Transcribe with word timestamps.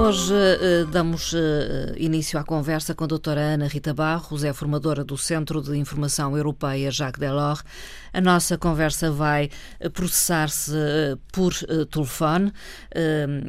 Hoje 0.00 0.32
uh, 0.32 0.86
damos 0.86 1.34
uh, 1.34 1.36
início 1.98 2.38
à 2.38 2.42
conversa 2.42 2.94
com 2.94 3.04
a 3.04 3.06
doutora 3.06 3.38
Ana 3.42 3.66
Rita 3.66 3.92
Barros, 3.92 4.42
é 4.44 4.50
formadora 4.50 5.04
do 5.04 5.18
Centro 5.18 5.60
de 5.60 5.76
Informação 5.76 6.34
Europeia 6.34 6.90
Jacques 6.90 7.20
Delors. 7.20 7.62
A 8.10 8.20
nossa 8.20 8.56
conversa 8.56 9.10
vai 9.10 9.50
processar-se 9.92 10.72
uh, 10.72 11.18
por 11.30 11.52
telefone, 11.90 12.52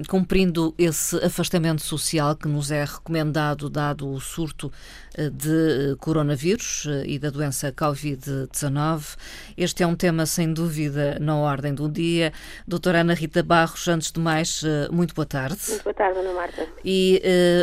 cumprindo 0.08 0.76
esse 0.78 1.16
afastamento 1.24 1.82
social 1.82 2.36
que 2.36 2.48
nos 2.48 2.70
é 2.70 2.84
recomendado 2.84 3.70
dado 3.70 4.08
o 4.08 4.20
surto 4.20 4.72
de 5.18 5.96
coronavírus 6.00 6.88
e 7.06 7.18
da 7.18 7.30
doença 7.30 7.72
Covid-19. 7.72 9.18
Este 9.58 9.84
é 9.84 9.88
um 9.88 9.96
tema 9.96 10.26
sem 10.26 10.54
dúvida 10.54 11.18
na 11.20 11.36
ordem 11.36 11.74
do 11.74 11.90
dia. 11.90 12.32
Doutora 12.68 13.02
Ana 13.02 13.14
Rita 13.14 13.42
Barros, 13.42 13.88
antes 13.88 14.12
de 14.12 14.20
mais, 14.20 14.64
muito 14.92 15.16
boa 15.16 15.26
tarde. 15.26 15.58
Muito 15.70 15.84
boa 15.84 15.94
tarde, 15.94 16.20
Ana 16.20 16.41
Marta. 16.42 16.68
E 16.84 17.22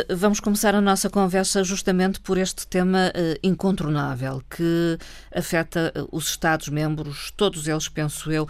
uh, 0.09 0.15
vamos 0.15 0.39
começar 0.39 0.73
a 0.73 0.79
nossa 0.79 1.09
conversa 1.09 1.63
justamente 1.65 2.21
por 2.21 2.37
este 2.37 2.65
tema 2.65 3.09
uh, 3.09 3.37
incontornável 3.43 4.41
que 4.49 4.97
afeta 5.35 5.91
uh, 5.93 6.07
os 6.15 6.29
Estados-membros, 6.29 7.31
todos 7.31 7.67
eles, 7.67 7.89
penso 7.89 8.31
eu, 8.31 8.47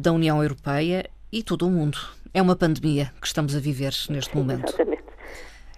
da 0.00 0.10
União 0.12 0.42
Europeia 0.42 1.04
e 1.30 1.42
todo 1.42 1.66
o 1.66 1.70
mundo. 1.70 1.98
É 2.32 2.40
uma 2.40 2.56
pandemia 2.56 3.12
que 3.20 3.26
estamos 3.26 3.54
a 3.54 3.60
viver 3.60 3.92
neste 4.08 4.32
Sim, 4.32 4.38
momento. 4.38 4.66
Exatamente. 4.66 5.02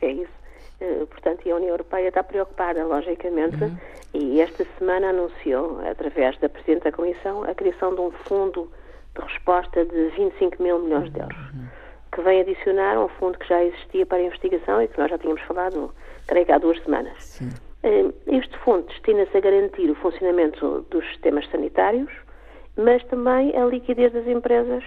É 0.01 0.13
isso. 0.13 1.09
portanto, 1.11 1.51
a 1.51 1.57
União 1.57 1.71
Europeia 1.71 2.07
está 2.07 2.23
preocupada, 2.23 2.85
logicamente, 2.85 3.65
uhum. 3.65 3.77
e 4.13 4.41
esta 4.41 4.65
semana 4.79 5.09
anunciou, 5.09 5.81
através 5.91 6.39
da 6.39 6.49
Presidente 6.49 6.85
da 6.85 6.93
Comissão, 6.93 7.43
a 7.43 7.53
criação 7.53 7.97
de 7.97 8.01
um 8.01 8.13
fundo 8.13 8.71
de 9.17 9.25
resposta 9.25 9.85
de 9.85 10.11
25 10.11 10.63
mil 10.63 10.79
milhões 10.79 11.13
de 11.13 11.19
euros. 11.19 11.37
Uhum 11.53 11.64
que 12.15 12.23
vem 12.23 12.41
adicionar 12.41 12.99
um 12.99 13.09
fundo 13.09 13.37
que 13.39 13.49
já 13.49 13.63
existia 13.63 14.07
para 14.07 14.19
a 14.19 14.23
investigação 14.23 14.81
e 14.81 14.87
que 14.87 14.99
nós 14.99 15.11
já 15.11 15.19
tínhamos 15.19 15.43
falado, 15.43 15.93
creio 16.29 16.47
que 16.47 16.53
há 16.53 16.59
duas 16.59 16.81
semanas. 16.83 17.15
Sim. 17.19 17.51
Eh, 17.83 18.07
este 18.29 18.57
fundo 18.59 18.87
destina-se 18.87 19.37
a 19.37 19.41
garantir 19.41 19.91
o 19.91 19.95
funcionamento 19.97 20.87
dos 20.91 21.05
sistemas 21.09 21.47
sanitários, 21.51 22.11
mas 22.77 23.03
também 23.05 23.55
a 23.57 23.67
liquidez 23.67 24.13
das 24.13 24.27
empresas, 24.27 24.85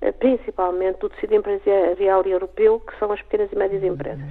eh, 0.00 0.12
principalmente 0.12 0.98
do 0.98 1.08
tecido 1.08 1.36
empresarial 1.36 2.22
europeu, 2.24 2.80
que 2.80 2.98
são 2.98 3.12
as 3.12 3.22
pequenas 3.22 3.50
e 3.52 3.56
médias 3.56 3.84
empresas. 3.84 4.30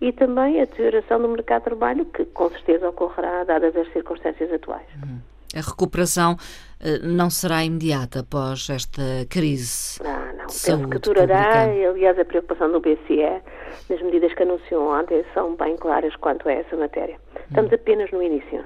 E 0.00 0.12
também 0.12 0.60
a 0.60 0.64
deterioração 0.64 1.20
do 1.20 1.28
mercado 1.28 1.62
de 1.62 1.64
trabalho, 1.64 2.04
que 2.06 2.24
com 2.26 2.48
certeza 2.50 2.88
ocorrerá, 2.88 3.44
dadas 3.44 3.76
as 3.76 3.92
circunstâncias 3.92 4.52
atuais. 4.52 4.86
A 5.54 5.60
recuperação 5.60 6.36
eh, 6.80 6.98
não 7.02 7.30
será 7.30 7.64
imediata 7.64 8.20
após 8.20 8.68
esta 8.68 9.02
crise. 9.28 10.02
Não, 10.02 10.12
não. 10.36 10.46
Penso 10.46 10.88
que 10.88 10.98
durará. 10.98 11.66
E, 11.72 11.86
aliás, 11.86 12.18
a 12.18 12.24
preocupação 12.24 12.72
do 12.72 12.80
BCE 12.80 13.40
nas 13.88 14.02
medidas 14.02 14.34
que 14.34 14.42
anunciou 14.42 14.92
ontem 14.92 15.24
são 15.32 15.54
bem 15.56 15.76
claras 15.76 16.14
quanto 16.16 16.48
a 16.48 16.52
essa 16.52 16.76
matéria. 16.76 17.16
Estamos 17.48 17.70
hum. 17.70 17.74
apenas 17.74 18.10
no 18.10 18.22
início. 18.22 18.64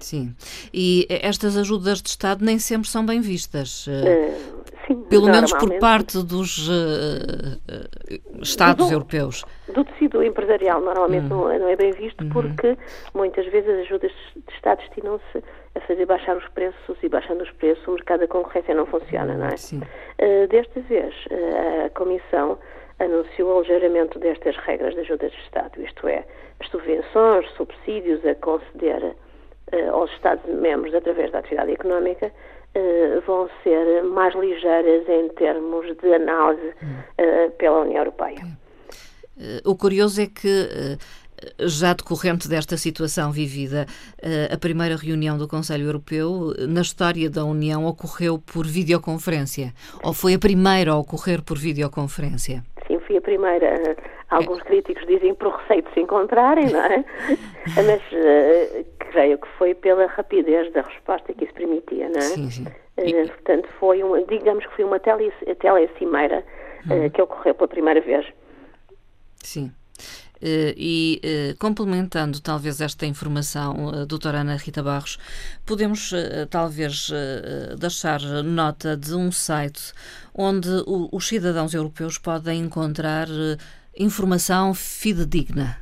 Sim. 0.00 0.34
E 0.72 1.06
estas 1.08 1.56
ajudas 1.56 2.00
de 2.00 2.08
Estado 2.08 2.44
nem 2.44 2.58
sempre 2.58 2.88
são 2.88 3.04
bem 3.04 3.20
vistas. 3.20 3.86
Uh, 3.86 4.62
sim, 4.86 5.02
pelo 5.08 5.26
menos 5.26 5.52
por 5.52 5.76
parte 5.78 6.22
dos 6.22 6.68
uh, 6.68 6.72
uh, 6.72 8.40
Estados 8.42 8.86
do, 8.86 8.92
europeus. 8.92 9.44
Do 9.74 9.84
tecido 9.84 10.22
empresarial, 10.22 10.80
normalmente 10.80 11.26
hum. 11.26 11.48
não, 11.48 11.58
não, 11.58 11.68
é 11.68 11.76
bem 11.76 11.92
visto, 11.92 12.22
uhum. 12.22 12.30
porque 12.30 12.78
muitas 13.12 13.46
vezes 13.46 13.68
as 13.68 13.80
ajudas 13.80 14.12
de 14.36 14.54
Estado 14.54 14.78
destinam-se 14.78 15.42
a 15.78 15.86
fazer 15.86 16.06
baixar 16.06 16.36
os 16.36 16.46
preços 16.48 16.96
e 17.02 17.08
baixando 17.08 17.42
os 17.42 17.50
preços 17.52 17.86
o 17.86 17.92
mercado 17.92 18.20
da 18.20 18.28
concorrência 18.28 18.74
não 18.74 18.86
funciona, 18.86 19.34
não 19.34 19.46
é? 19.46 19.56
Sim. 19.56 19.78
Uh, 19.78 20.46
desta 20.48 20.80
vez, 20.80 21.14
uh, 21.30 21.86
a 21.86 21.90
Comissão 21.90 22.58
anunciou 22.98 23.54
o 23.54 23.58
aligeiramento 23.58 24.18
destas 24.18 24.56
regras 24.56 24.94
de 24.94 25.00
ajudas 25.00 25.32
de 25.32 25.38
Estado, 25.38 25.80
isto 25.82 26.08
é, 26.08 26.24
as 26.60 26.68
subvenções, 26.68 27.48
subsídios 27.52 28.24
a 28.26 28.34
conceder 28.34 29.02
uh, 29.04 29.90
aos 29.92 30.10
Estados-membros 30.12 30.94
através 30.94 31.30
da 31.32 31.38
atividade 31.38 31.72
económica 31.72 32.30
vão 33.26 33.48
ser 33.64 34.04
mais 34.04 34.32
ligeiras 34.36 35.08
em 35.08 35.28
termos 35.30 35.86
de 35.96 36.14
análise 36.14 36.74
pela 37.56 37.80
União 37.80 37.98
Europeia. 37.98 38.38
O 39.64 39.74
curioso 39.74 40.20
é 40.20 40.26
que 40.26 40.98
já 41.60 41.92
decorrente 41.92 42.48
desta 42.48 42.76
situação 42.76 43.30
vivida, 43.30 43.86
eh, 44.22 44.48
a 44.52 44.58
primeira 44.58 44.96
reunião 44.96 45.36
do 45.36 45.48
Conselho 45.48 45.86
Europeu 45.86 46.54
na 46.68 46.80
história 46.80 47.28
da 47.30 47.44
União 47.44 47.84
ocorreu 47.86 48.38
por 48.38 48.66
videoconferência? 48.66 49.72
Ou 50.02 50.12
foi 50.12 50.34
a 50.34 50.38
primeira 50.38 50.92
a 50.92 50.96
ocorrer 50.96 51.42
por 51.42 51.58
videoconferência? 51.58 52.62
Sim, 52.86 52.98
foi 53.00 53.16
a 53.16 53.20
primeira. 53.20 53.96
Alguns 54.30 54.62
críticos 54.62 55.06
dizem 55.06 55.34
por 55.34 55.54
receio 55.54 55.82
de 55.82 55.92
se 55.94 56.00
encontrarem, 56.00 56.66
não 56.70 56.80
é? 56.80 57.04
Mas 57.76 58.02
uh, 58.12 58.84
creio 59.10 59.38
que 59.38 59.48
foi 59.58 59.74
pela 59.74 60.06
rapidez 60.06 60.72
da 60.72 60.82
resposta 60.82 61.32
que 61.32 61.44
isso 61.44 61.54
permitia, 61.54 62.08
não 62.08 62.18
é? 62.18 62.22
Sim, 62.22 62.50
sim. 62.50 62.64
Uh, 62.64 63.28
portanto, 63.28 63.68
foi 63.78 64.02
uma, 64.02 64.22
digamos 64.22 64.66
que 64.66 64.76
foi 64.76 64.84
uma 64.84 64.98
tele, 64.98 65.32
telecimeira 65.60 66.44
uh, 66.90 66.92
hum. 66.92 67.10
que 67.10 67.22
ocorreu 67.22 67.54
pela 67.54 67.68
primeira 67.68 68.00
vez. 68.00 68.26
Sim. 69.42 69.72
Uh, 70.40 70.70
e 70.76 71.20
uh, 71.24 71.58
complementando 71.58 72.40
talvez 72.40 72.80
esta 72.80 73.04
informação, 73.04 73.86
uh, 73.86 74.06
doutora 74.06 74.38
Ana 74.38 74.54
Rita 74.56 74.82
Barros, 74.82 75.18
podemos 75.66 76.12
talvez 76.50 77.10
deixar 77.78 78.20
nota 78.44 78.96
de 78.96 79.14
um 79.14 79.32
site 79.32 79.92
onde 80.34 80.68
os 80.86 81.26
cidadãos 81.26 81.74
europeus 81.74 82.18
podem 82.18 82.60
encontrar 82.60 83.26
informação 83.98 84.72
fidedigna. 84.72 85.76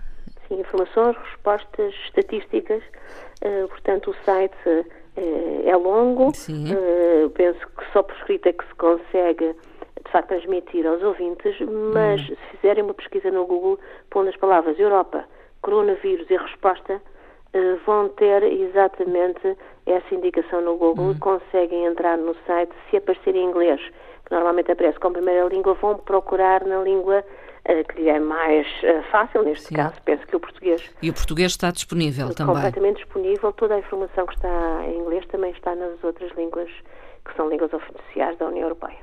Sim, 0.49 0.61
informações, 0.61 1.17
respostas, 1.17 1.95
estatísticas. 2.07 2.83
portanto, 3.69 4.11
o 4.11 4.15
site 4.25 4.57
é 5.65 5.77
longo. 5.77 6.33
penso 7.35 7.61
que 7.61 7.93
só 7.93 8.03
por 8.03 8.17
escrita 8.17 8.49
é 8.49 8.53
que 8.53 8.67
se 8.67 8.75
consegue 8.75 9.55
de 10.05 10.11
facto 10.11 10.29
transmitir 10.29 10.87
aos 10.87 11.03
ouvintes, 11.03 11.57
mas 11.93 12.21
hum. 12.23 12.27
se 12.27 12.57
fizerem 12.57 12.85
uma 12.85 12.95
pesquisa 12.95 13.31
no 13.31 13.47
Google, 13.47 13.79
pondo 14.11 14.29
as 14.29 14.37
palavras 14.37 14.79
Europa, 14.79 15.25
coronavírus 15.63 16.29
e 16.31 16.37
resposta, 16.37 16.95
uh, 16.95 17.81
vão 17.85 18.09
ter 18.11 18.43
exatamente 18.43 19.57
essa 19.87 20.15
indicação 20.15 20.61
no 20.61 20.77
Google 20.77 21.11
hum. 21.11 21.19
conseguem 21.19 21.87
entrar 21.87 22.17
no 22.19 22.35
site, 22.47 22.73
se 22.91 22.97
aparecer 22.97 23.35
em 23.35 23.45
inglês, 23.45 23.81
que 24.25 24.33
normalmente 24.33 24.71
aparece 24.71 24.99
como 24.99 25.15
primeira 25.15 25.47
língua, 25.49 25.75
vão 25.75 25.97
procurar 25.99 26.65
na 26.65 26.83
língua 26.83 27.25
uh, 27.69 27.93
que 27.93 28.03
lhe 28.03 28.09
é 28.09 28.21
mais 28.21 28.67
uh, 28.83 29.03
fácil, 29.11 29.43
neste 29.43 29.69
Sim. 29.69 29.77
caso, 29.77 29.95
penso 30.05 30.27
que 30.27 30.37
o 30.37 30.41
português. 30.41 30.91
E 31.01 31.09
o 31.09 31.15
português 31.15 31.53
está 31.53 31.71
disponível 31.71 32.35
também? 32.35 32.55
Completamente 32.55 32.99
disponível, 32.99 33.53
toda 33.53 33.77
a 33.77 33.79
informação 33.79 34.27
que 34.27 34.35
está 34.35 34.85
em 34.87 34.99
inglês 34.99 35.25
também 35.27 35.53
está 35.53 35.75
nas 35.75 36.03
outras 36.05 36.31
línguas 36.37 36.71
que 37.27 37.37
são 37.37 37.49
línguas 37.49 37.73
oficiais 37.73 38.39
da 38.39 38.47
União 38.47 38.65
Europeia. 38.65 38.99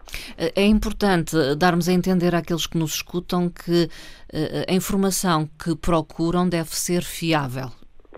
É 0.55 0.65
importante 0.65 1.35
darmos 1.55 1.87
a 1.89 1.93
entender 1.93 2.33
àqueles 2.33 2.65
que 2.65 2.77
nos 2.77 2.95
escutam 2.95 3.49
que 3.49 3.89
eh, 4.33 4.65
a 4.67 4.73
informação 4.73 5.47
que 5.63 5.75
procuram 5.75 6.47
deve 6.47 6.75
ser 6.75 7.03
fiável, 7.03 7.67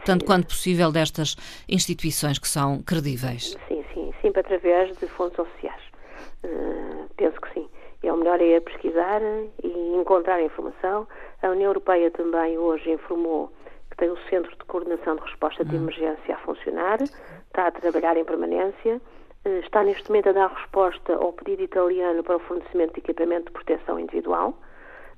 tanto 0.06 0.22
sim. 0.22 0.28
quanto 0.28 0.48
possível 0.48 0.92
destas 0.92 1.36
instituições 1.68 2.40
que 2.40 2.48
são 2.48 2.82
credíveis. 2.82 3.58
Sim, 3.68 3.84
sim, 3.94 4.14
sempre 4.22 4.42
através 4.42 4.96
de 4.98 5.08
fontes 5.08 5.40
oficiais. 5.40 5.82
Uh, 6.44 7.10
penso 7.18 7.40
que 7.42 7.54
sim. 7.54 7.68
É 8.04 8.14
o 8.14 8.18
melhor 8.18 8.40
é 8.40 8.60
pesquisar 8.60 9.20
e 9.64 9.96
encontrar 10.00 10.40
informação. 10.40 11.08
A 11.42 11.50
União 11.50 11.70
Europeia 11.70 12.12
também 12.12 12.56
hoje 12.56 12.92
informou 12.92 13.52
que 13.90 13.98
tem 13.98 14.10
o 14.10 14.18
Centro 14.30 14.52
de 14.52 14.64
Coordenação 14.66 15.16
de 15.16 15.24
Resposta 15.24 15.66
de 15.66 15.76
hum. 15.76 15.80
Emergência 15.80 16.36
a 16.36 16.38
funcionar, 16.40 17.02
está 17.02 17.68
a 17.68 17.72
trabalhar 17.72 18.16
em 18.16 18.24
permanência 18.24 18.96
eh, 18.96 19.25
está 19.64 19.84
neste 19.84 20.10
momento 20.10 20.30
a 20.30 20.32
dar 20.32 20.48
resposta 20.48 21.14
ao 21.14 21.32
pedido 21.34 21.64
italiano 21.64 22.24
para 22.24 22.38
o 22.38 22.40
fornecimento 22.40 22.94
de 22.94 23.00
equipamento 23.00 23.46
de 23.46 23.52
proteção 23.52 24.00
individual. 24.00 24.58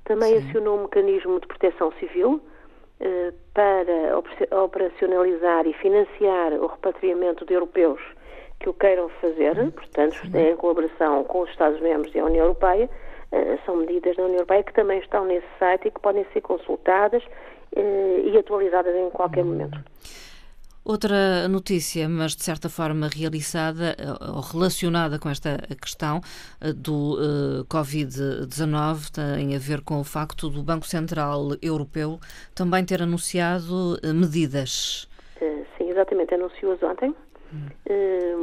Também 0.04 0.40
Sim. 0.40 0.48
acionou 0.48 0.78
um 0.78 0.82
mecanismo 0.82 1.40
de 1.40 1.46
proteção 1.46 1.92
civil 1.92 2.40
eh, 3.00 3.32
para 3.54 4.18
operacionalizar 4.62 5.66
e 5.66 5.72
financiar 5.74 6.52
o 6.54 6.66
repatriamento 6.66 7.44
de 7.44 7.54
europeus 7.54 8.00
que 8.60 8.68
o 8.68 8.74
queiram 8.74 9.08
fazer, 9.20 9.56
uhum. 9.56 9.70
portanto, 9.70 10.20
em 10.34 10.56
colaboração 10.56 11.22
com 11.24 11.40
os 11.40 11.50
Estados-membros 11.50 12.14
e 12.14 12.18
a 12.18 12.24
União 12.24 12.44
Europeia. 12.44 12.90
Eh, 13.32 13.58
são 13.64 13.76
medidas 13.76 14.16
da 14.16 14.24
União 14.24 14.36
Europeia 14.36 14.62
que 14.62 14.72
também 14.74 14.98
estão 14.98 15.24
nesse 15.24 15.46
site 15.58 15.88
e 15.88 15.90
que 15.90 16.00
podem 16.00 16.24
ser 16.32 16.40
consultadas 16.40 17.22
e 17.76 18.36
atualizadas 18.38 18.96
em 18.96 19.10
qualquer 19.10 19.44
uhum. 19.44 19.52
momento. 19.52 19.78
Outra 20.88 21.46
notícia, 21.48 22.08
mas 22.08 22.34
de 22.34 22.42
certa 22.42 22.70
forma 22.70 23.10
realizada 23.14 23.94
eh, 23.98 24.32
ou 24.34 24.40
relacionada 24.40 25.18
com 25.18 25.28
esta 25.28 25.58
questão 25.78 26.22
eh, 26.62 26.72
do 26.72 27.18
uh, 27.20 27.64
Covid-19 27.66 29.10
tem 29.12 29.54
a 29.54 29.58
ver 29.58 29.82
com 29.82 30.00
o 30.00 30.02
facto 30.02 30.48
do 30.48 30.62
Banco 30.62 30.86
Central 30.86 31.50
Europeu 31.60 32.18
também 32.54 32.86
ter 32.86 33.02
anunciado 33.02 33.98
uh, 34.02 34.14
medidas. 34.14 35.06
Uh, 35.42 35.66
sim, 35.76 35.90
exatamente, 35.90 36.32
anunciou-as 36.32 36.82
ontem. 36.82 37.14
Hum. 37.52 37.68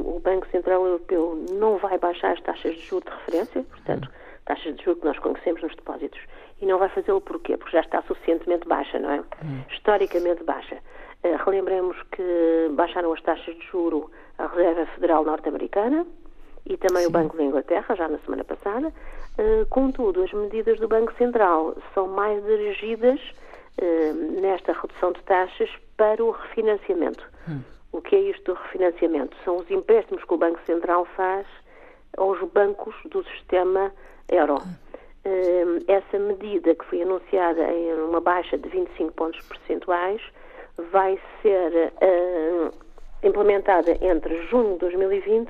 o 0.03 0.19
Banco 0.19 0.48
Central 0.51 0.86
Europeu 0.86 1.45
não 1.51 1.77
vai 1.80 1.98
baixar 1.98 2.33
as 2.33 2.41
taxas 2.41 2.75
de 2.75 2.81
juros 2.81 3.06
de 3.06 3.18
referência, 3.18 3.63
portanto, 3.63 4.07
hum. 4.07 4.12
taxas 4.45 4.75
de 4.75 4.83
juros 4.83 5.00
que 5.00 5.07
nós 5.07 5.18
conhecemos 5.18 5.63
nos 5.63 5.75
depósitos. 5.75 6.19
E 6.62 6.65
não 6.68 6.77
vai 6.77 6.89
fazê-lo 6.89 7.21
porquê? 7.21 7.57
Porque 7.57 7.71
já 7.71 7.81
está 7.81 8.03
suficientemente 8.03 8.68
baixa, 8.68 9.00
não 9.00 9.09
é? 9.09 9.19
Hum. 9.44 9.63
Historicamente 9.71 10.44
baixa. 10.44 10.77
Eh, 11.23 11.35
relembremos 11.44 11.97
que 12.12 12.69
baixaram 12.73 13.12
as 13.13 13.21
taxas 13.21 13.56
de 13.56 13.65
juro 13.67 14.12
a 14.38 14.47
Reserva 14.47 14.85
Federal 14.88 15.23
Norte-Americana 15.23 16.06
e 16.65 16.77
também 16.77 17.03
Sim. 17.03 17.09
o 17.09 17.12
Banco 17.12 17.38
da 17.38 17.44
Inglaterra, 17.44 17.95
já 17.95 18.07
na 18.07 18.17
semana 18.19 18.44
passada. 18.44 18.91
Uh, 19.38 19.65
contudo, 19.69 20.23
as 20.23 20.33
medidas 20.33 20.79
do 20.79 20.88
Banco 20.88 21.13
Central 21.13 21.75
são 21.94 22.07
mais 22.07 22.44
dirigidas 22.44 23.19
uh, 23.81 24.41
nesta 24.41 24.73
redução 24.73 25.12
de 25.12 25.21
taxas 25.23 25.69
para 25.95 26.23
o 26.23 26.31
refinanciamento. 26.31 27.23
Hum. 27.47 27.62
O 27.91 28.01
que 28.01 28.15
é 28.15 28.19
isto 28.19 28.53
do 28.53 28.59
refinanciamento? 28.59 29.38
São 29.44 29.57
os 29.57 29.69
empréstimos 29.69 30.23
que 30.23 30.33
o 30.33 30.38
Banco 30.38 30.59
Central 30.65 31.06
faz 31.15 31.45
aos 32.17 32.41
bancos 32.51 32.95
do 33.06 33.23
sistema 33.25 33.91
euro. 34.29 34.57
Uh, 34.57 35.83
essa 35.88 36.17
medida 36.17 36.73
que 36.75 36.85
foi 36.85 37.01
anunciada 37.01 37.63
em 37.71 37.94
uma 37.94 38.21
baixa 38.21 38.57
de 38.57 38.67
25 38.69 39.13
pontos 39.13 39.39
percentuais 39.47 40.21
vai 40.92 41.19
ser 41.42 41.94
uh, 42.01 42.72
implementada 43.24 43.98
entre 44.01 44.45
junho 44.48 44.74
de 44.74 44.80
2020 44.80 45.50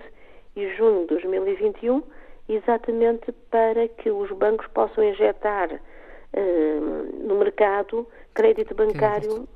e 0.55 0.75
junho 0.75 1.01
de 1.01 1.07
2021, 1.07 2.03
exatamente 2.47 3.31
para 3.49 3.87
que 3.87 4.09
os 4.09 4.31
bancos 4.31 4.67
possam 4.67 5.03
injetar 5.03 5.69
uh, 5.73 7.27
no 7.27 7.39
mercado 7.39 8.07
crédito 8.33 8.75
bancário 8.75 9.47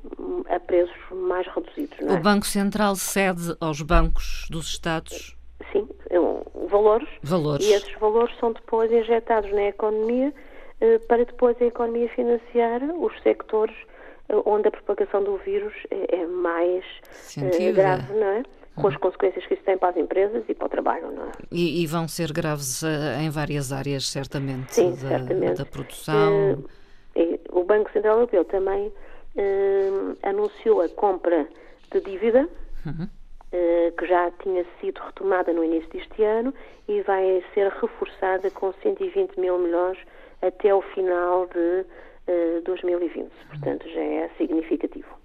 a 0.50 0.60
preços 0.60 0.96
mais 1.12 1.46
reduzidos. 1.48 2.00
É? 2.00 2.14
O 2.14 2.20
Banco 2.20 2.46
Central 2.46 2.96
cede 2.96 3.56
aos 3.60 3.82
bancos 3.82 4.48
dos 4.50 4.68
Estados? 4.68 5.38
Sim, 5.72 5.88
valores, 6.70 7.10
valores. 7.22 7.66
E 7.66 7.74
esses 7.74 7.94
valores 8.00 8.36
são 8.40 8.54
depois 8.54 8.92
injetados 8.92 9.52
na 9.52 9.64
economia 9.64 10.34
uh, 10.82 11.08
para 11.08 11.26
depois 11.26 11.62
a 11.62 11.66
economia 11.66 12.08
financiar 12.10 12.82
os 12.84 13.22
sectores 13.22 13.76
onde 14.46 14.68
a 14.68 14.72
propagação 14.72 15.24
do 15.24 15.38
vírus 15.38 15.74
é, 15.90 16.22
é 16.22 16.28
mais 16.28 16.86
uh, 17.38 17.74
grave, 17.74 18.14
não 18.14 18.28
é? 18.28 18.44
Com 18.76 18.88
as 18.88 18.94
uhum. 18.94 19.00
consequências 19.02 19.46
que 19.46 19.56
isso 19.56 19.64
tem 19.64 19.78
para 19.78 19.90
as 19.90 19.98
empresas 19.98 20.44
e 20.48 20.54
para 20.54 20.68
o 20.68 20.70
trabalho, 20.70 21.12
não 21.12 21.26
é? 21.26 21.32
E, 21.52 21.84
e 21.84 21.88
vão 21.88 22.08
ser 22.08 22.32
graves 22.32 22.82
uh, 22.82 22.88
em 23.22 23.30
várias 23.30 23.72
áreas, 23.72 24.08
certamente, 24.08 24.74
Sim, 24.76 24.92
da, 24.92 24.98
certamente. 24.98 25.58
da 25.58 25.66
produção. 25.66 26.66
Uh, 27.16 27.40
o 27.52 27.64
Banco 27.64 27.92
Central 27.92 28.16
Europeu 28.16 28.46
também 28.46 28.92
anunciou 30.24 30.82
a 30.82 30.90
compra 30.90 31.48
de 31.92 32.02
dívida, 32.02 32.50
uhum. 32.86 33.08
que 33.98 34.08
já 34.08 34.32
tinha 34.44 34.66
sido 34.80 35.00
retomada 35.00 35.54
no 35.54 35.64
início 35.64 35.90
deste 35.92 36.24
ano 36.24 36.54
e 36.88 37.02
vai 37.02 37.44
ser 37.54 37.72
reforçada 37.82 38.52
com 38.52 38.74
120 38.74 39.40
mil 39.40 39.58
milhões 39.60 39.98
até 40.42 40.74
o 40.74 40.82
final 40.82 41.48
de 41.48 41.86
2020. 42.66 43.26
Eh, 43.26 43.30
Portanto, 43.50 43.88
já 43.90 44.02
é 44.02 44.30
significativo. 44.38 45.20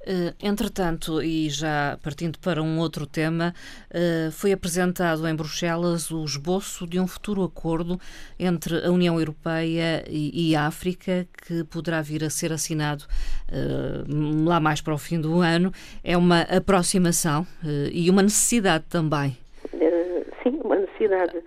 Uh, 0.00 0.32
entretanto, 0.40 1.20
e 1.20 1.50
já 1.50 1.98
partindo 2.02 2.38
para 2.38 2.62
um 2.62 2.78
outro 2.78 3.04
tema, 3.04 3.52
uh, 3.90 4.30
foi 4.30 4.52
apresentado 4.52 5.26
em 5.26 5.34
Bruxelas 5.34 6.10
o 6.10 6.24
esboço 6.24 6.86
de 6.86 6.98
um 6.98 7.06
futuro 7.06 7.42
acordo 7.42 8.00
entre 8.38 8.86
a 8.86 8.90
União 8.90 9.18
Europeia 9.18 10.04
e, 10.08 10.56
a 10.56 10.66
África, 10.66 11.26
que 11.46 11.64
poderá 11.64 12.00
vir 12.00 12.24
a 12.24 12.30
ser 12.30 12.52
assinado 12.52 13.04
lá 14.46 14.60
mais 14.60 14.80
para 14.80 14.94
o 14.94 14.98
fim 14.98 15.20
do 15.20 15.40
ano. 15.40 15.72
É 16.02 16.16
uma 16.16 16.42
aproximação 16.42 17.46
e 17.92 18.08
uma 18.08 18.22
necessidade 18.22 18.84
também 18.88 19.36
necessidade 20.98 21.42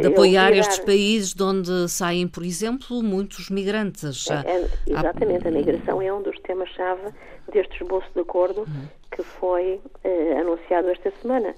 de 0.00 0.06
apoiar 0.06 0.52
estes 0.52 0.78
países 0.78 1.34
de 1.34 1.42
onde 1.42 1.88
saem, 1.88 2.26
por 2.26 2.42
exemplo, 2.42 3.02
muitos 3.02 3.50
migrantes. 3.50 4.28
É, 4.30 4.34
é, 4.34 4.68
exatamente, 4.86 5.46
a 5.46 5.50
migração 5.50 6.00
é 6.00 6.12
um 6.12 6.22
dos 6.22 6.38
temas-chave 6.40 7.12
deste 7.52 7.82
esboço 7.82 8.08
de 8.14 8.20
acordo 8.20 8.60
uhum. 8.60 8.88
que 9.10 9.22
foi 9.22 9.80
uh, 10.04 10.40
anunciado 10.40 10.88
esta 10.88 11.12
semana. 11.22 11.54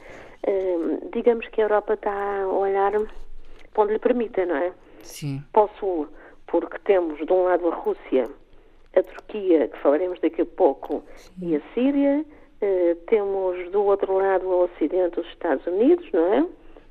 Uh, 0.47 1.11
digamos 1.13 1.47
que 1.49 1.61
a 1.61 1.65
Europa 1.65 1.95
está 1.95 2.43
a 2.43 2.49
olhar 2.49 2.93
para 3.73 3.83
onde 3.83 3.93
lhe 3.93 3.99
permita, 3.99 4.45
não 4.45 4.57
é? 4.57 4.73
Sim. 5.03 5.43
Para 5.53 5.63
o 5.63 5.71
Sul, 5.79 6.09
porque 6.47 6.79
temos 6.81 7.25
de 7.25 7.33
um 7.33 7.45
lado 7.45 7.69
a 7.69 7.75
Rússia, 7.75 8.29
a 8.97 9.03
Turquia, 9.03 9.69
que 9.69 9.79
falaremos 9.79 10.21
daqui 10.21 10.43
a 10.43 10.47
pouco, 10.47 11.05
Sim. 11.17 11.33
e 11.43 11.57
a 11.57 11.61
Síria. 11.75 12.25
Uh, 12.61 12.97
temos 13.07 13.71
do 13.71 13.85
outro 13.85 14.17
lado 14.17 14.51
ao 14.53 14.65
Ocidente 14.65 15.21
os 15.21 15.27
Estados 15.29 15.65
Unidos, 15.65 16.05
não 16.13 16.35
é? 16.35 16.45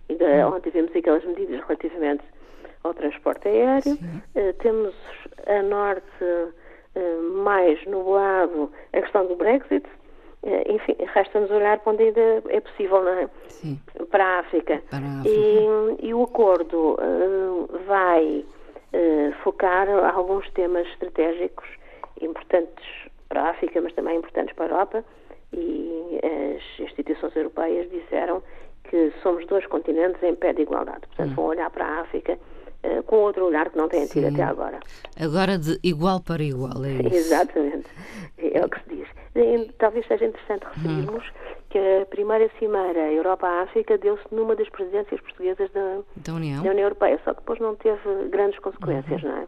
Ainda 0.10 0.26
hum. 0.26 0.56
ontem 0.56 0.70
vimos 0.70 0.96
aquelas 0.96 1.24
medidas 1.26 1.62
relativamente 1.66 2.24
ao 2.84 2.94
transporte 2.94 3.48
aéreo. 3.48 3.94
Uh, 4.36 4.54
temos 4.60 4.96
a 5.46 5.62
norte 5.62 6.24
uh, 6.24 7.34
mais 7.44 7.84
nublado 7.86 8.72
a 8.94 9.02
questão 9.02 9.26
do 9.28 9.36
Brexit. 9.36 9.86
Uh, 10.44 10.72
enfim, 10.72 10.96
resta-nos 11.14 11.52
olhar 11.52 11.80
para 11.80 11.94
onde 11.94 12.04
ainda 12.04 12.44
é 12.50 12.60
possível, 12.62 13.04
não 13.04 13.12
é? 13.12 13.30
Sim. 13.48 13.80
Para 14.10 14.24
a 14.24 14.40
África. 14.40 14.82
Para 14.90 15.06
a 15.06 15.20
África. 15.20 15.30
E, 15.30 16.08
e, 16.08 16.14
o 16.14 16.24
acordo 16.24 16.98
vai 17.86 18.46
focar 19.44 19.88
alguns 19.90 20.50
temas 20.52 20.88
estratégicos 20.88 21.68
importantes 22.22 22.86
para 23.30 23.44
a 23.44 23.50
África, 23.50 23.82
mas 23.82 23.94
também 23.94 24.18
importantes 24.18 24.56
para 24.56 24.66
a 24.66 24.70
Europa. 24.70 25.06
E 25.54 26.20
as 26.24 26.80
instituições 26.80 27.36
europeias 27.36 27.90
disseram 27.90 28.42
que 28.90 29.14
somos 29.22 29.46
dois 29.48 29.66
continentes 29.68 30.22
em 30.24 30.36
pé 30.36 30.54
de 30.54 30.62
igualdade. 30.62 31.02
Portanto, 31.08 31.32
hum. 31.32 31.36
vão 31.36 31.46
olhar 31.46 31.70
para 31.70 31.86
a 31.86 32.02
África 32.02 32.38
uh, 32.84 33.04
com 33.04 33.18
outro 33.18 33.46
olhar 33.46 33.70
que 33.70 33.78
não 33.78 33.88
têm 33.88 34.06
tido 34.08 34.28
até 34.28 34.44
agora. 34.44 34.80
Agora 35.20 35.58
de 35.58 35.80
igual 35.84 36.22
para 36.22 36.44
igual, 36.44 36.84
é 36.84 36.94
isso? 36.94 37.16
Exatamente, 37.16 37.88
é 38.38 38.64
o 38.64 38.70
que 38.70 38.80
se 38.84 38.90
diz. 38.90 39.08
E, 39.36 39.72
talvez 39.78 40.06
seja 40.08 40.26
interessante 40.26 40.66
hum. 40.66 40.70
referirmos 40.74 41.32
que 41.70 41.78
a 41.78 42.06
primeira 42.06 42.50
cimeira 42.58 43.12
Europa-África 43.12 43.98
deu-se 43.98 44.24
numa 44.32 44.56
das 44.56 44.70
presidências 44.70 45.20
portuguesas 45.22 45.70
da, 45.72 46.00
da, 46.16 46.34
União. 46.34 46.64
da 46.64 46.70
União 46.70 46.86
Europeia, 46.86 47.20
só 47.24 47.34
que 47.34 47.42
depois 47.42 47.60
não 47.60 47.76
teve 47.76 48.00
grandes 48.30 48.58
consequências, 48.60 49.22
uhum. 49.24 49.30
não 49.30 49.38
é? 49.38 49.48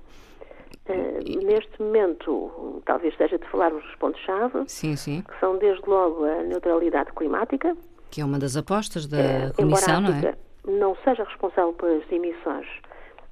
Uh, 0.90 1.46
neste 1.46 1.82
momento, 1.82 2.82
talvez 2.84 3.16
seja 3.16 3.38
de 3.38 3.46
falarmos 3.50 3.84
dos 3.84 3.96
pontos-chave, 3.96 4.66
que 4.66 5.40
são 5.40 5.58
desde 5.60 5.88
logo 5.88 6.26
a 6.26 6.42
neutralidade 6.42 7.12
climática, 7.14 7.78
que 8.10 8.22
é 8.22 8.26
uma 8.26 8.40
das 8.40 8.56
apostas 8.58 9.08
da 9.08 9.20
é, 9.20 9.52
Comissão, 9.52 10.02
não 10.02 10.14
é? 10.14 10.36
não 10.68 10.96
seja 11.04 11.24
responsável 11.24 11.74
pelas 11.74 12.10
emissões, 12.12 12.68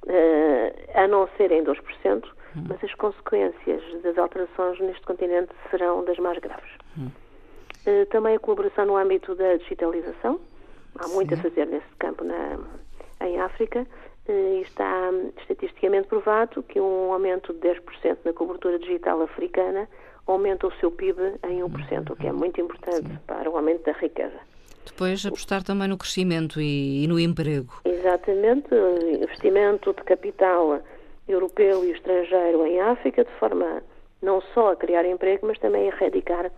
uh, 0.04 0.98
a 0.98 1.06
não 1.06 1.28
ser 1.36 1.52
em 1.52 1.62
2%, 1.64 1.76
hum. 2.56 2.64
mas 2.68 2.82
as 2.82 2.94
consequências 2.94 3.82
das 4.02 4.16
alterações 4.18 4.80
neste 4.80 5.02
continente 5.02 5.52
serão 5.70 6.04
das 6.04 6.18
mais 6.18 6.38
graves. 6.38 6.70
Hum. 6.96 7.10
Uh, 7.86 8.06
também 8.06 8.36
a 8.36 8.38
colaboração 8.38 8.86
no 8.86 8.96
âmbito 8.96 9.34
da 9.34 9.56
digitalização. 9.56 10.40
Há 10.98 11.04
Sim. 11.04 11.14
muito 11.14 11.34
a 11.34 11.36
fazer 11.36 11.66
nesse 11.66 11.86
campo 11.98 12.24
na, 12.24 12.58
em 13.24 13.40
África. 13.40 13.86
Uh, 14.28 14.60
está 14.60 15.10
estatisticamente 15.40 16.08
provado 16.08 16.62
que 16.62 16.80
um 16.80 17.12
aumento 17.12 17.52
de 17.54 17.60
10% 17.60 18.18
na 18.24 18.32
cobertura 18.32 18.78
digital 18.78 19.22
africana 19.22 19.88
aumenta 20.26 20.66
o 20.66 20.72
seu 20.74 20.90
PIB 20.90 21.20
em 21.48 21.60
1%, 21.60 22.10
o 22.10 22.16
que 22.16 22.26
é 22.26 22.32
muito 22.32 22.60
importante 22.60 23.08
Sim. 23.08 23.18
para 23.26 23.48
o 23.48 23.56
aumento 23.56 23.84
da 23.84 23.92
riqueza. 23.92 24.38
Depois 24.88 25.24
apostar 25.24 25.62
também 25.62 25.88
no 25.88 25.96
crescimento 25.96 26.60
e, 26.60 27.04
e 27.04 27.06
no 27.06 27.18
emprego. 27.20 27.80
Exatamente, 27.84 28.68
investimento 29.12 29.92
de 29.92 30.02
capital 30.02 30.80
europeu 31.28 31.84
e 31.84 31.92
estrangeiro 31.92 32.66
em 32.66 32.80
África, 32.80 33.24
de 33.24 33.30
forma 33.38 33.82
não 34.22 34.40
só 34.54 34.72
a 34.72 34.76
criar 34.76 35.04
emprego, 35.04 35.46
mas 35.46 35.58
também 35.58 35.82
a 35.82 35.94
erradicar 35.94 36.50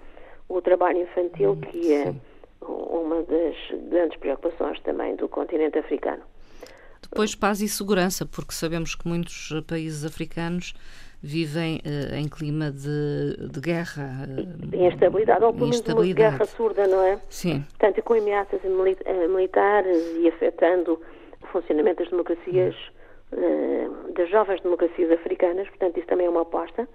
o 0.48 0.60
trabalho 0.62 1.02
infantil, 1.02 1.52
hum, 1.52 1.60
que 1.60 1.92
é 1.92 2.14
uma 2.62 3.22
das 3.22 3.56
grandes 3.90 4.18
preocupações 4.18 4.80
também 4.80 5.16
do 5.16 5.28
continente 5.28 5.78
africano. 5.78 6.22
Depois 7.02 7.34
paz 7.34 7.60
e 7.60 7.68
segurança, 7.68 8.24
porque 8.24 8.52
sabemos 8.52 8.94
que 8.94 9.08
muitos 9.08 9.50
países 9.66 10.04
africanos 10.04 10.74
vivem 11.22 11.80
uh, 11.84 12.14
em 12.14 12.28
clima 12.28 12.70
de, 12.70 13.48
de 13.48 13.60
guerra. 13.60 14.26
Uh, 14.26 14.86
instabilidade, 14.86 15.44
ou 15.44 15.52
pelo 15.52 15.68
menos 15.68 15.80
uma 15.80 16.04
guerra 16.06 16.44
surda, 16.46 16.86
não 16.86 17.02
é? 17.02 17.18
Sim. 17.28 17.64
Portanto, 17.70 18.02
com 18.02 18.14
ameaças 18.14 18.60
eh, 18.64 19.28
militares 19.28 20.16
e 20.16 20.28
afetando 20.28 21.00
o 21.42 21.46
funcionamento 21.48 22.02
das 22.02 22.10
democracias, 22.10 22.74
uh, 23.32 24.12
das 24.14 24.30
jovens 24.30 24.62
democracias 24.62 25.10
africanas, 25.12 25.68
portanto, 25.68 25.98
isso 25.98 26.06
também 26.06 26.26
é 26.26 26.30
uma 26.30 26.42
aposta. 26.42 26.88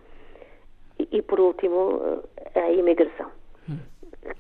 E, 0.98 1.08
e 1.12 1.22
por 1.22 1.40
último, 1.40 2.24
a 2.56 2.72
imigração. 2.72 3.30
Hum. 3.70 3.78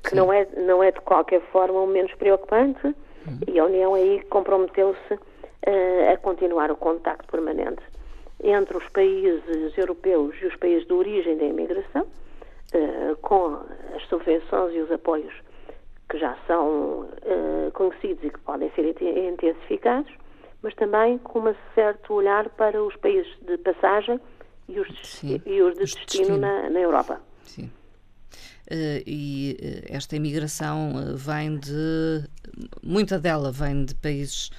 que 0.03 0.15
não 0.15 0.31
é, 0.31 0.47
não 0.55 0.83
é 0.83 0.91
de 0.91 1.01
qualquer 1.01 1.41
forma 1.51 1.79
o 1.79 1.87
menos 1.87 2.13
preocupante, 2.15 2.85
uhum. 2.85 3.39
e 3.47 3.59
a 3.59 3.65
União 3.65 3.93
aí 3.93 4.23
comprometeu-se 4.29 5.19
a 6.11 6.17
continuar 6.17 6.69
o 6.69 6.75
contacto 6.75 7.27
permanente 7.31 7.81
entre 8.43 8.77
os 8.77 8.87
países 8.89 9.77
europeus 9.77 10.35
e 10.41 10.45
os 10.45 10.55
países 10.57 10.85
de 10.87 10.93
origem 10.93 11.37
da 11.37 11.45
imigração, 11.45 12.03
uh, 12.03 13.15
com 13.21 13.59
as 13.95 14.03
subvenções 14.07 14.75
e 14.75 14.79
os 14.79 14.91
apoios 14.91 15.33
que 16.09 16.19
já 16.19 16.37
são 16.45 17.01
uh, 17.01 17.71
conhecidos 17.73 18.23
e 18.23 18.29
que 18.29 18.39
podem 18.39 18.69
ser 18.71 18.95
intensificados, 19.01 20.11
mas 20.61 20.73
também 20.75 21.17
com 21.19 21.39
um 21.39 21.55
certo 21.73 22.13
olhar 22.13 22.49
para 22.49 22.81
os 22.81 22.95
países 22.97 23.31
de 23.41 23.57
passagem 23.57 24.19
e 24.67 24.79
os, 24.79 24.87
de, 25.21 25.41
e 25.45 25.61
os 25.61 25.75
de 25.75 25.83
os 25.83 25.93
destino, 25.93 26.05
destino. 26.05 26.37
Na, 26.37 26.69
na, 26.69 26.79
Europa. 26.79 27.21
Sim. 27.43 27.71
Uh, 28.71 29.01
e 29.05 29.57
uh, 29.61 29.95
esta 29.95 30.15
imigração 30.15 30.93
uh, 30.95 31.15
vem 31.15 31.57
de. 31.57 32.23
muita 32.83 33.19
dela 33.19 33.51
vem 33.51 33.85
de 33.85 33.95
países 33.95 34.49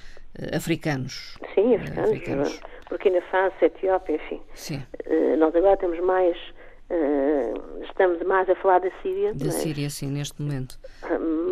africanos. 0.53 1.37
Sim, 1.55 1.75
africanos. 1.75 2.09
africanos. 2.09 2.59
Burkina 2.89 3.21
Faso, 3.29 3.55
Etiópia, 3.61 4.15
enfim. 4.15 4.41
Sim. 4.53 4.83
nós 5.37 5.55
agora 5.55 5.77
temos 5.77 5.99
mais 5.99 6.37
Uh, 6.89 7.83
estamos 7.83 8.25
mais 8.25 8.49
a 8.49 8.55
falar 8.55 8.79
da 8.79 8.89
Síria. 9.01 9.33
Da 9.33 9.45
mas, 9.47 9.55
Síria, 9.55 9.89
sim, 9.89 10.07
neste 10.07 10.41
momento. 10.41 10.79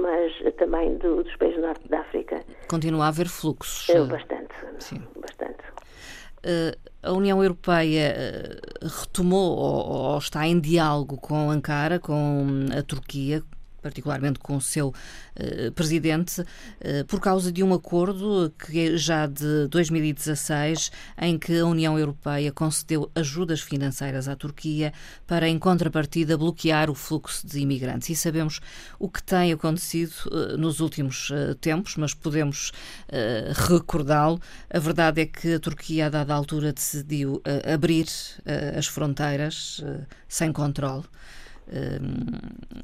Mas 0.01 0.55
também 0.55 0.97
do, 0.97 1.23
dos 1.23 1.35
países 1.35 1.57
do 1.59 1.67
norte 1.67 1.87
da 1.89 1.99
África. 1.99 2.41
Continua 2.69 3.05
a 3.05 3.07
haver 3.09 3.27
fluxos. 3.27 3.89
É, 3.89 4.01
bastante. 4.05 4.55
Sim. 4.79 5.03
Bastante. 5.19 5.61
Uh, 6.45 6.77
a 7.03 7.11
União 7.11 7.43
Europeia 7.43 8.15
retomou 8.81 9.57
ou, 9.57 10.11
ou, 10.13 10.17
está 10.17 10.47
em 10.47 10.59
diálogo 10.59 11.17
com 11.17 11.49
Ankara, 11.49 11.99
com 11.99 12.67
a 12.77 12.81
Turquia, 12.81 13.43
particularmente 13.85 14.39
com 14.39 14.57
o 14.57 14.61
seu 14.61 14.87
uh, 14.87 15.71
presidente, 15.73 16.41
uh, 16.41 17.05
por 17.07 17.19
causa 17.19 17.51
de 17.51 17.61
um 17.61 17.71
acordo 17.71 18.51
que 18.57 18.79
é 18.79 18.97
já 18.97 19.27
de 19.27 19.67
2016, 19.67 20.91
em 21.21 21.37
que 21.37 21.59
a 21.59 21.65
União 21.67 21.99
Europeia 21.99 22.51
concedeu 22.51 23.11
ajudas 23.13 23.61
financeiras 23.61 24.27
à 24.27 24.35
Turquia 24.35 24.91
para, 25.27 25.47
em 25.47 25.59
contrapartida, 25.59 26.35
bloquear 26.35 26.89
o 26.89 26.95
fluxo 26.95 27.45
de 27.45 27.59
imigrantes. 27.59 28.09
E 28.09 28.15
sabemos 28.15 28.59
o 28.97 29.07
que 29.07 29.21
tem 29.21 29.53
acontecido 29.53 30.13
uh, 30.31 30.57
nos 30.57 30.79
últimos 30.79 31.31
tempos, 31.61 31.95
mas 31.95 32.13
podemos 32.13 32.71
recordá-lo. 33.67 34.39
A 34.69 34.79
verdade 34.79 35.21
é 35.21 35.25
que 35.25 35.53
a 35.53 35.59
Turquia, 35.59 36.07
a 36.07 36.09
dada 36.09 36.33
altura, 36.33 36.73
decidiu 36.73 37.41
abrir 37.71 38.07
as 38.77 38.87
fronteiras 38.87 39.83
sem 40.27 40.51
controle. 40.51 41.03
Ehm, 41.71 42.37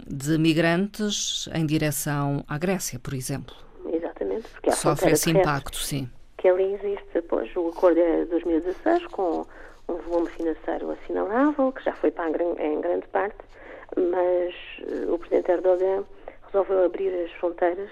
de 0.08 0.38
migrantes 0.40 1.48
em 1.54 1.66
direção 1.66 2.44
à 2.48 2.58
Grécia, 2.58 3.00
por 3.00 3.14
exemplo. 3.14 3.56
Exatamente, 3.86 4.48
porque 4.50 4.70
há 4.70 4.74
sofre 4.74 5.12
esse 5.12 5.30
impacto, 5.30 5.78
sim. 5.78 6.10
Que 6.38 6.48
ali 6.50 6.74
existe, 6.74 7.22
pois, 7.30 7.56
o 7.56 7.70
acordo 7.70 8.00
é 8.00 8.24
de 8.24 8.26
2016 8.32 9.06
com 9.08 9.46
um 9.88 9.96
volume 9.98 10.30
financeiro 10.30 10.90
assinalável, 10.92 11.72
que 11.72 11.84
já 11.84 11.94
foi 11.94 12.10
pago 12.10 12.36
em 12.60 12.82
grande 12.82 13.08
parte, 13.10 13.38
mas 13.96 14.54
uh, 14.90 15.14
o 15.14 15.20
Presidente 15.20 15.52
Erdogan 15.52 16.04
resolveu 16.48 16.86
abrir 16.86 17.14
as 17.24 17.32
fronteiras 17.34 17.90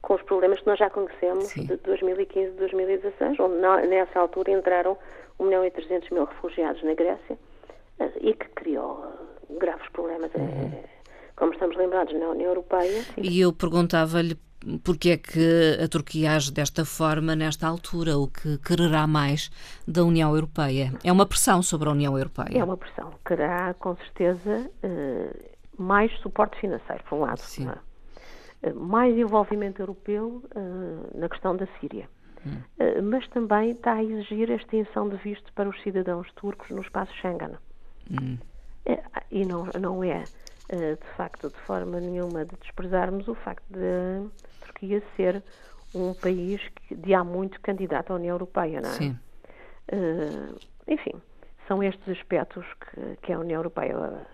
com 0.00 0.14
os 0.14 0.22
problemas 0.22 0.58
que 0.58 0.66
nós 0.66 0.78
já 0.78 0.90
conhecemos 0.90 1.44
Sim. 1.44 1.66
de 1.66 1.76
2015 1.76 2.48
e 2.48 2.58
2016, 2.58 3.38
onde 3.38 3.86
nessa 3.86 4.18
altura 4.18 4.50
entraram 4.50 4.98
1 5.38 5.44
milhão 5.44 5.64
e 5.64 5.70
300 5.70 6.10
mil 6.10 6.24
refugiados 6.24 6.82
na 6.82 6.94
Grécia 6.94 7.38
e 8.20 8.34
que 8.34 8.48
criou 8.50 9.04
graves 9.58 9.88
problemas, 9.92 10.30
é, 10.34 10.38
uhum. 10.38 10.82
como 11.36 11.52
estamos 11.52 11.76
lembrados 11.76 12.12
na 12.18 12.30
União 12.30 12.48
Europeia. 12.48 13.04
E 13.16 13.40
eu 13.40 13.52
perguntava-lhe 13.52 14.36
porque 14.84 15.10
é 15.10 15.16
que 15.16 15.78
a 15.82 15.88
Turquia 15.88 16.32
age 16.32 16.52
desta 16.52 16.84
forma 16.84 17.34
nesta 17.34 17.66
altura, 17.66 18.16
o 18.16 18.28
que 18.28 18.58
quererá 18.58 19.06
mais 19.06 19.50
da 19.86 20.04
União 20.04 20.34
Europeia? 20.34 20.92
É 21.04 21.10
uma 21.10 21.26
pressão 21.26 21.62
sobre 21.62 21.88
a 21.88 21.92
União 21.92 22.16
Europeia? 22.16 22.58
É 22.58 22.64
uma 22.64 22.76
pressão. 22.76 23.12
Querá, 23.26 23.74
com 23.74 23.96
certeza, 23.96 24.70
eh, 24.82 25.36
mais 25.76 26.12
suporte 26.20 26.58
financeiro, 26.60 27.02
por 27.08 27.16
um 27.16 27.20
lado. 27.22 27.40
É? 28.62 28.72
Mais 28.72 29.16
envolvimento 29.16 29.82
europeu 29.82 30.42
eh, 30.54 31.18
na 31.18 31.28
questão 31.28 31.56
da 31.56 31.66
Síria. 31.80 32.08
Hum. 32.46 32.60
Mas 33.04 33.26
também 33.28 33.70
está 33.70 33.94
a 33.94 34.02
exigir 34.02 34.50
a 34.50 34.56
extensão 34.56 35.08
de 35.08 35.16
visto 35.18 35.52
para 35.52 35.68
os 35.68 35.80
cidadãos 35.82 36.26
turcos 36.34 36.68
no 36.70 36.82
espaço 36.82 37.12
Schengen. 37.14 37.56
Hum. 38.10 38.38
É, 38.84 39.02
e 39.30 39.44
não, 39.44 39.66
não 39.80 40.02
é, 40.02 40.24
eh, 40.68 40.96
de 40.96 41.16
facto, 41.16 41.48
de 41.48 41.58
forma 41.60 42.00
nenhuma 42.00 42.44
de 42.44 42.56
desprezarmos 42.56 43.28
o 43.28 43.34
facto 43.34 43.64
de 43.70 44.26
a 44.62 44.66
Turquia 44.66 45.02
ser 45.16 45.42
um 45.94 46.14
país 46.14 46.60
que, 46.68 46.94
de 46.94 47.14
há 47.14 47.22
muito 47.22 47.60
candidato 47.60 48.12
à 48.12 48.16
União 48.16 48.34
Europeia, 48.34 48.80
não 48.80 48.90
é? 48.90 48.92
Sim. 48.92 49.18
Uh, 49.92 50.56
enfim, 50.88 51.12
são 51.68 51.82
estes 51.82 52.08
aspectos 52.08 52.64
que, 52.74 53.16
que, 53.22 53.32
a 53.32 53.38
União 53.38 53.58
Europeia 53.58 54.26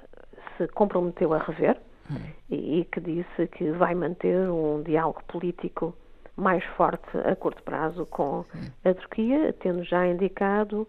se 0.56 0.68
comprometeu 0.68 1.34
a 1.34 1.38
rever 1.38 1.80
hum. 2.10 2.16
e, 2.48 2.80
e, 2.80 2.84
que 2.84 3.00
disse 3.00 3.46
que 3.48 3.70
vai 3.72 3.94
manter 3.94 4.48
um 4.50 4.82
diálogo 4.82 5.22
político 5.24 5.94
mais 6.36 6.64
forte 6.76 7.16
a 7.18 7.34
curto 7.34 7.62
prazo 7.62 8.06
com 8.06 8.40
hum. 8.54 8.70
a 8.84 8.94
Turquia, 8.94 9.52
tendo 9.54 9.82
já 9.82 10.06
indicado 10.06 10.86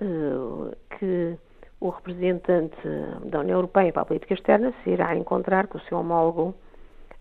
uh, 0.00 0.76
que 0.98 1.38
o 1.80 1.88
representante 1.88 2.76
da 3.24 3.40
União 3.40 3.56
Europeia 3.56 3.92
para 3.92 4.02
a 4.02 4.04
política 4.04 4.34
externa 4.34 4.72
se 4.84 4.90
irá 4.90 5.16
encontrar 5.16 5.66
com 5.66 5.78
o 5.78 5.80
seu 5.82 5.98
homólogo 5.98 6.54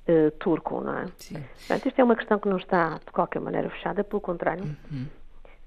uh, 0.07 0.31
turco, 0.31 0.81
não 0.81 0.97
é? 0.97 1.05
Sim. 1.17 1.43
Portanto, 1.59 1.87
isto 1.87 1.99
é 1.99 2.03
uma 2.03 2.15
questão 2.15 2.37
que 2.37 2.49
não 2.49 2.57
está, 2.57 2.99
de 3.05 3.11
qualquer 3.11 3.39
maneira, 3.39 3.69
fechada, 3.69 4.03
pelo 4.03 4.21
contrário. 4.21 4.65
Uhum. 4.91 5.05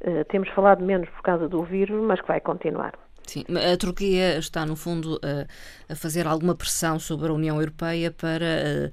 Uh, 0.04 0.24
temos 0.26 0.48
falado 0.50 0.84
menos 0.84 1.08
por 1.08 1.22
causa 1.22 1.48
do 1.48 1.62
vírus, 1.62 2.04
mas 2.04 2.20
que 2.20 2.28
vai 2.28 2.40
continuar. 2.40 2.92
Sim, 3.24 3.44
a 3.72 3.76
Turquia 3.76 4.36
está, 4.38 4.66
no 4.66 4.76
fundo, 4.76 5.18
a, 5.22 5.92
a 5.92 5.96
fazer 5.96 6.26
alguma 6.26 6.54
pressão 6.54 6.98
sobre 6.98 7.28
a 7.28 7.32
União 7.32 7.58
Europeia 7.58 8.10
para 8.10 8.44
uh, 8.44 8.90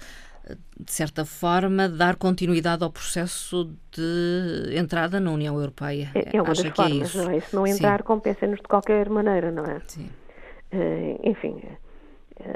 de 0.79 0.91
certa 0.91 1.25
forma, 1.25 1.87
dar 1.89 2.15
continuidade 2.15 2.83
ao 2.83 2.91
processo 2.91 3.71
de 3.91 4.75
entrada 4.75 5.19
na 5.19 5.31
União 5.31 5.55
Europeia. 5.55 6.11
É, 6.15 6.37
é 6.37 6.41
uma 6.41 6.51
Acha 6.51 6.63
das 6.63 6.73
que 6.73 6.81
é 6.81 6.85
formas, 6.85 7.01
é 7.01 7.03
isso? 7.03 7.17
não 7.17 7.31
é? 7.31 7.39
Se 7.39 7.55
não 7.55 7.67
entrar, 7.67 8.03
compensa-nos 8.03 8.57
de 8.57 8.67
qualquer 8.67 9.09
maneira, 9.09 9.51
não 9.51 9.65
é? 9.65 9.81
Sim. 9.87 10.09
Uh, 10.71 11.19
enfim, 11.23 11.61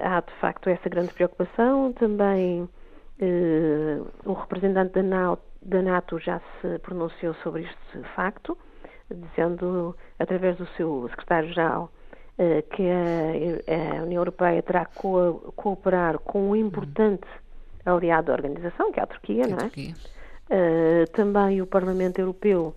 há 0.01 0.21
de 0.21 0.33
facto 0.39 0.69
essa 0.69 0.87
grande 0.89 1.13
preocupação. 1.13 1.93
Também 1.93 2.61
uh, 2.61 4.07
o 4.25 4.33
representante 4.33 4.93
da 4.93 5.03
NATO, 5.03 5.41
da 5.61 5.81
NATO 5.81 6.19
já 6.19 6.39
se 6.61 6.79
pronunciou 6.79 7.33
sobre 7.43 7.63
este 7.63 8.09
facto, 8.15 8.57
dizendo, 9.09 9.95
através 10.19 10.57
do 10.57 10.67
seu 10.77 11.07
secretário-geral, 11.09 11.91
uh, 12.37 12.75
que 12.75 12.83
a, 12.83 13.99
a, 13.99 14.03
União 14.03 14.21
Europeia 14.21 14.61
terá 14.61 14.85
que 14.85 14.95
co 14.95 15.53
cooperar 15.55 16.19
com 16.19 16.51
um 16.51 16.55
importante 16.55 17.27
aliado 17.85 18.27
da 18.27 18.33
organização, 18.33 18.91
que 18.91 18.99
é 18.99 19.03
a 19.03 19.07
Turquia, 19.07 19.47
não 19.47 19.57
é? 19.57 19.61
Turquia. 19.61 19.93
Uh, 20.49 21.09
também 21.11 21.61
o 21.61 21.67
Parlamento 21.67 22.19
Europeu 22.19 22.75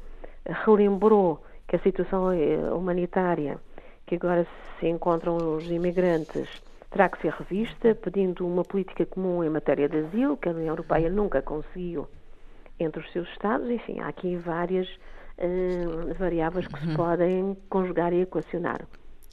relembrou 0.64 1.42
que 1.66 1.76
a 1.76 1.78
situação 1.80 2.32
eh, 2.32 2.72
humanitária 2.72 3.58
que 4.06 4.14
agora 4.14 4.46
se 4.78 4.86
encontram 4.86 5.36
os 5.56 5.68
imigrantes 5.68 6.48
terá 6.90 7.08
que 7.08 7.20
ser 7.20 7.32
revista, 7.32 7.94
pedindo 7.94 8.46
uma 8.46 8.64
política 8.64 9.04
comum 9.04 9.42
em 9.42 9.50
matéria 9.50 9.88
de 9.88 9.98
asilo, 9.98 10.36
que 10.36 10.48
a 10.48 10.52
União 10.52 10.68
Europeia 10.68 11.10
nunca 11.10 11.42
conseguiu 11.42 12.06
entre 12.78 13.00
os 13.00 13.12
seus 13.12 13.28
Estados. 13.30 13.68
Enfim, 13.68 14.00
há 14.00 14.08
aqui 14.08 14.36
várias 14.36 14.88
uh, 14.88 16.14
variáveis 16.14 16.66
que 16.68 16.74
uhum. 16.74 16.90
se 16.90 16.96
podem 16.96 17.56
conjugar 17.68 18.12
e 18.12 18.22
equacionar. 18.22 18.86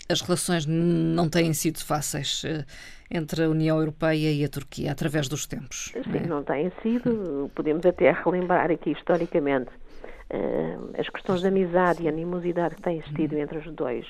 As 0.10 0.22
relações 0.22 0.66
não 0.66 1.30
têm 1.30 1.54
sido 1.54 1.80
fáceis 1.80 2.44
uh, 2.44 2.66
entre 3.10 3.44
a 3.44 3.50
União 3.50 3.80
Europeia 3.80 4.32
e 4.32 4.44
a 4.44 4.50
Turquia 4.50 4.92
através 4.92 5.28
dos 5.28 5.46
tempos. 5.46 5.94
Sim, 5.94 6.02
não, 6.10 6.20
é? 6.20 6.28
não 6.28 6.44
têm 6.44 6.72
sido. 6.82 7.50
Podemos 7.56 7.86
até 7.86 8.12
relembrar 8.12 8.70
aqui 8.70 8.92
historicamente 8.92 9.70
uh, 9.70 11.00
as 11.00 11.08
questões 11.10 11.42
de 11.42 11.48
amizade 11.48 12.04
e 12.04 12.08
animosidade 12.08 12.76
que 12.76 12.82
têm 12.82 13.00
existido 13.00 13.38
entre 13.38 13.60
os 13.60 13.74
dois 13.74 14.06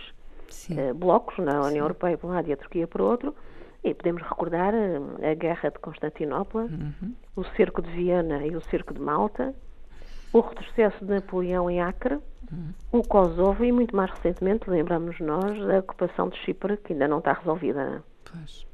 uh, 0.71 0.93
blocos, 0.95 1.37
na 1.37 1.61
União 1.61 1.71
Sim. 1.71 1.79
Europeia 1.79 2.17
por 2.17 2.29
um 2.29 2.33
lado 2.33 2.49
e 2.49 2.53
a 2.53 2.57
Turquia 2.57 2.87
por 2.87 3.01
outro. 3.01 3.35
E 3.83 3.93
podemos 3.93 4.23
recordar 4.23 4.73
a, 4.73 5.29
a 5.29 5.33
Guerra 5.33 5.69
de 5.69 5.77
Constantinopla, 5.79 6.63
uhum. 6.63 7.13
o 7.35 7.43
Cerco 7.55 7.81
de 7.81 7.91
Viena 7.91 8.45
e 8.45 8.55
o 8.55 8.61
Cerco 8.61 8.93
de 8.93 9.01
Malta, 9.01 9.53
o 10.33 10.41
retrocesso 10.41 11.05
de 11.05 11.13
Napoleão 11.13 11.69
em 11.69 11.79
Acre, 11.79 12.15
uhum. 12.51 12.73
o 12.91 13.03
Kosovo 13.03 13.63
e, 13.63 13.71
muito 13.71 13.95
mais 13.95 14.11
recentemente, 14.11 14.69
lembramos 14.69 15.19
nós, 15.19 15.57
a 15.69 15.77
ocupação 15.77 16.27
de 16.27 16.37
Chipre, 16.39 16.75
que 16.77 16.93
ainda 16.93 17.07
não 17.07 17.19
está 17.19 17.33
resolvida. 17.33 18.03
Pois. 18.25 18.65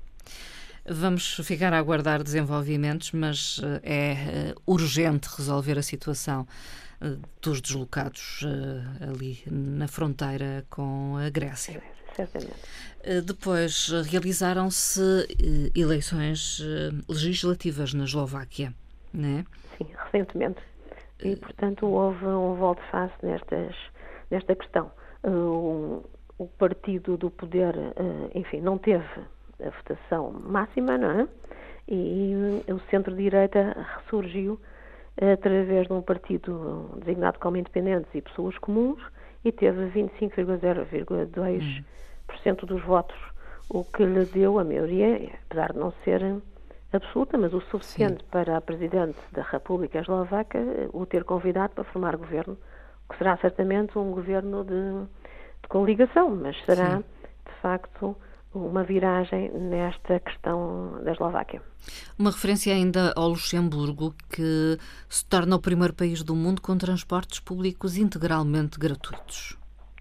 Vamos 0.85 1.35
ficar 1.43 1.73
a 1.73 1.77
aguardar 1.77 2.23
desenvolvimentos, 2.23 3.11
mas 3.11 3.61
eh, 3.61 3.81
é 3.83 4.11
eh, 4.11 4.55
urgente 4.65 5.27
resolver 5.37 5.77
a 5.77 5.83
situação 5.83 6.47
eh, 7.01 7.17
dos 7.41 7.61
deslocados 7.61 8.43
ali 9.01 9.43
na 9.45 9.87
fronteira 9.87 10.65
com 10.69 11.15
a 11.17 11.29
Grécia. 11.29 11.83
certamente. 12.15 12.55
Depois 13.25 13.89
realizaram-se 14.09 15.01
eleições 15.75 16.61
legislativas 17.07 17.93
na 17.93 18.05
Eslováquia, 18.05 18.73
não 19.13 19.39
é? 19.39 19.45
Sim, 19.77 19.87
recentemente. 20.05 20.59
E, 21.23 21.35
portanto, 21.35 21.85
houve 21.85 22.25
um 22.25 22.55
volte-face 22.55 23.13
nesta 23.23 24.55
questão. 24.55 24.91
Uh, 25.23 26.03
o 26.37 26.47
partido 26.47 27.17
do 27.17 27.29
poder, 27.29 27.75
uh, 27.75 28.31
enfim, 28.33 28.61
não 28.61 28.77
teve 28.77 29.05
a 29.61 29.69
votação 29.69 30.31
máxima, 30.31 30.97
não 30.97 31.11
é? 31.11 31.27
E, 31.87 32.63
e 32.67 32.71
o 32.71 32.79
centro-direita 32.89 33.75
ressurgiu 33.97 34.57
através 35.33 35.87
de 35.87 35.93
um 35.93 36.01
partido 36.01 36.91
designado 36.99 37.39
como 37.39 37.57
independentes 37.57 38.09
e 38.13 38.21
pessoas 38.21 38.57
comuns 38.59 39.01
e 39.43 39.51
teve 39.51 39.89
25,02% 39.89 42.65
dos 42.65 42.81
votos, 42.83 43.17
o 43.69 43.83
que 43.83 44.05
lhe 44.05 44.23
deu 44.25 44.59
a 44.59 44.63
maioria, 44.63 45.31
apesar 45.45 45.73
de 45.73 45.79
não 45.79 45.91
ser 46.03 46.21
absoluta, 46.91 47.37
mas 47.37 47.53
o 47.53 47.61
suficiente 47.61 48.21
Sim. 48.21 48.29
para 48.31 48.57
a 48.57 48.61
Presidente 48.61 49.17
da 49.31 49.43
República 49.43 49.99
Eslovaca 49.99 50.57
eh, 50.57 50.89
o 50.91 51.05
ter 51.05 51.23
convidado 51.23 51.73
para 51.73 51.83
formar 51.85 52.15
governo, 52.17 52.57
que 53.09 53.17
será 53.17 53.37
certamente 53.37 53.97
um 53.97 54.11
governo 54.11 54.63
de, 54.63 55.05
de 55.61 55.67
coligação, 55.67 56.29
mas 56.35 56.55
será, 56.65 56.97
Sim. 56.97 57.03
de 57.45 57.61
facto, 57.61 58.15
uma 58.53 58.83
viragem 58.83 59.51
nesta 59.51 60.19
questão 60.19 61.01
da 61.03 61.11
Eslováquia. 61.11 61.61
Uma 62.17 62.31
referência 62.31 62.73
ainda 62.73 63.13
ao 63.15 63.29
Luxemburgo, 63.29 64.13
que 64.29 64.77
se 65.07 65.25
torna 65.25 65.55
o 65.55 65.61
primeiro 65.61 65.93
país 65.93 66.23
do 66.23 66.35
mundo 66.35 66.61
com 66.61 66.77
transportes 66.77 67.39
públicos 67.39 67.97
integralmente 67.97 68.79
gratuitos. 68.79 69.57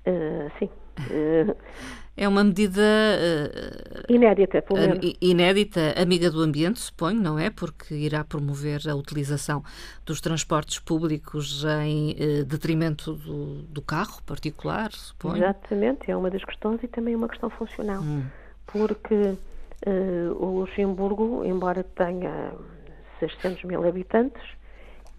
Uh, 0.07 0.51
sim. 0.59 0.71
Uh, 1.11 1.57
É 2.21 2.27
uma 2.27 2.43
medida 2.43 2.83
uh, 2.83 4.13
inédita, 4.13 4.61
pelo 4.61 4.81
menos. 4.81 4.99
inédita, 5.23 5.95
amiga 5.97 6.29
do 6.29 6.41
ambiente, 6.43 6.81
suponho, 6.81 7.21
não 7.21 7.39
é? 7.39 7.49
Porque 7.49 7.95
irá 7.95 8.25
promover 8.25 8.81
a 8.91 8.95
utilização 8.97 9.63
dos 10.05 10.21
transportes 10.21 10.81
públicos 10.81 11.65
em 11.85 12.11
uh, 12.11 12.45
detrimento 12.45 13.13
do, 13.13 13.63
do, 13.63 13.81
carro 13.81 14.21
particular, 14.27 14.91
suponho. 14.91 15.37
Exatamente, 15.37 16.11
é 16.11 16.17
uma 16.17 16.29
das 16.29 16.45
questões 16.45 16.83
e 16.83 16.89
também 16.89 17.15
uma 17.15 17.29
questão 17.29 17.51
funcional. 17.51 18.03
Hum. 18.03 18.25
Porque 18.67 19.15
uh, 19.15 20.45
o 20.45 20.59
Luxemburgo, 20.59 21.45
embora 21.45 21.85
tenha 21.85 22.51
600 23.21 23.63
mil 23.63 23.87
habitantes 23.87 24.43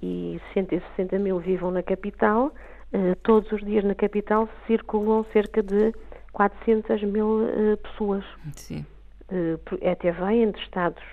e 0.03 0.38
160 0.53 1.18
mil 1.18 1.39
vivam 1.39 1.72
na 1.72 1.82
capital, 1.82 2.53
todos 3.22 3.51
os 3.51 3.63
dias 3.63 3.84
na 3.84 3.94
capital 3.94 4.50
circulam 4.65 5.24
cerca 5.32 5.62
de 5.62 5.94
400 6.31 7.03
mil 7.03 7.27
uh, 7.27 7.77
pessoas. 7.77 8.24
Sim. 8.55 8.86
Uh, 9.31 9.59
até 9.89 10.12
vêm 10.12 10.51
de 10.51 10.59
Estados 10.59 11.03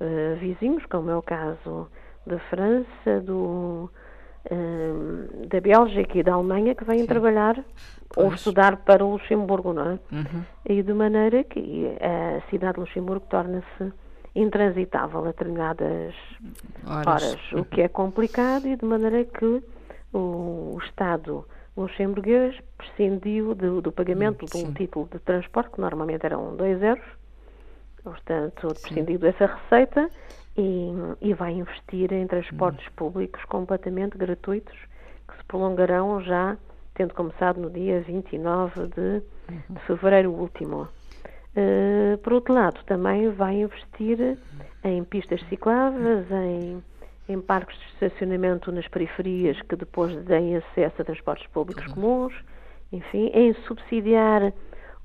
uh, 0.00 0.36
vizinhos, 0.38 0.84
como 0.86 1.10
é 1.10 1.16
o 1.16 1.22
caso 1.22 1.88
da 2.26 2.38
França, 2.50 3.20
do, 3.22 3.90
uh, 4.50 5.46
da 5.46 5.60
Bélgica 5.60 6.18
e 6.18 6.22
da 6.22 6.34
Alemanha, 6.34 6.74
que 6.74 6.84
vêm 6.84 7.00
Sim. 7.00 7.06
trabalhar 7.06 7.54
pois. 8.08 8.26
ou 8.26 8.34
estudar 8.34 8.76
para 8.78 9.04
o 9.04 9.12
Luxemburgo, 9.12 9.72
não 9.72 9.90
é? 9.90 9.98
Uhum. 10.12 10.44
E 10.68 10.82
de 10.82 10.92
maneira 10.92 11.44
que 11.44 11.86
a 12.00 12.40
cidade 12.50 12.74
de 12.74 12.80
Luxemburgo 12.80 13.26
torna-se 13.28 13.92
intransitável 14.34 15.20
a 15.20 15.26
determinadas 15.26 16.14
horas, 16.86 17.06
horas 17.06 17.52
o 17.52 17.64
que 17.64 17.82
é 17.82 17.88
complicado 17.88 18.66
e 18.66 18.76
de 18.76 18.84
maneira 18.84 19.24
que 19.24 19.62
o 20.12 20.78
Estado 20.82 21.46
luxemburguês 21.76 22.58
prescindiu 22.76 23.54
do, 23.54 23.80
do 23.80 23.92
pagamento 23.92 24.46
Sim. 24.48 24.64
de 24.64 24.68
um 24.70 24.72
título 24.74 25.08
de 25.10 25.18
transporte, 25.20 25.70
que 25.70 25.80
normalmente 25.80 26.24
eram 26.24 26.54
2 26.56 26.82
euros, 26.82 27.04
portanto, 28.02 28.68
prescindiu 28.82 29.18
dessa 29.18 29.46
receita 29.46 30.10
e, 30.56 30.90
e, 31.20 31.32
vai 31.34 31.52
investir 31.52 32.12
em 32.12 32.26
transportes 32.26 32.86
hum. 32.88 32.92
públicos 32.96 33.42
completamente 33.46 34.18
gratuitos, 34.18 34.76
que 35.26 35.36
se 35.36 35.44
prolongarão 35.44 36.20
já, 36.20 36.58
tendo 36.94 37.14
começado 37.14 37.58
no 37.58 37.70
dia 37.70 38.00
29 38.02 38.88
de, 38.88 39.00
uhum. 39.00 39.22
de 39.70 39.80
fevereiro 39.86 40.30
último. 40.30 40.88
Uh, 41.54 42.18
por 42.18 42.34
outro 42.34 42.54
lado, 42.54 42.82
também 42.84 43.30
vai 43.30 43.60
investir 43.60 44.38
em 44.84 45.04
pistas 45.04 45.40
cicláveis, 45.48 46.30
em 46.30 46.82
em 47.28 47.40
parques 47.40 47.78
de 47.78 47.86
estacionamento 47.94 48.72
nas 48.72 48.86
periferias 48.88 49.60
que 49.62 49.76
depois 49.76 50.14
deem 50.24 50.56
acesso 50.56 51.02
a 51.02 51.04
transportes 51.04 51.46
públicos 51.48 51.86
uhum. 51.86 51.94
comuns, 51.94 52.34
enfim, 52.92 53.30
em 53.32 53.54
subsidiar 53.66 54.52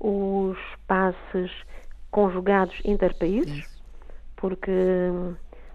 os 0.00 0.58
passes 0.86 1.50
conjugados 2.10 2.80
interpaíses, 2.84 3.66
porque 4.36 4.70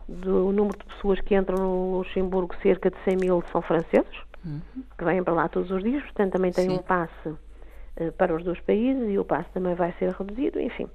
do 0.07 0.51
número 0.51 0.77
de 0.77 0.85
pessoas 0.85 1.19
que 1.21 1.35
entram 1.35 1.57
no 1.57 1.97
Luxemburgo, 1.99 2.53
cerca 2.61 2.89
de 2.89 2.97
100 3.03 3.17
mil 3.17 3.43
são 3.51 3.61
franceses, 3.61 4.17
uhum. 4.45 4.61
que 4.97 5.03
vêm 5.03 5.23
para 5.23 5.33
lá 5.33 5.47
todos 5.47 5.71
os 5.71 5.83
dias, 5.83 6.03
portanto 6.03 6.33
também 6.33 6.51
tem 6.51 6.69
Sim. 6.69 6.75
um 6.75 6.79
passe 6.79 7.29
uh, 7.29 8.11
para 8.17 8.35
os 8.35 8.43
dois 8.43 8.59
países 8.61 9.09
e 9.09 9.17
o 9.17 9.25
passe 9.25 9.49
também 9.53 9.75
vai 9.75 9.93
ser 9.93 10.11
reduzido, 10.11 10.59
enfim. 10.59 10.87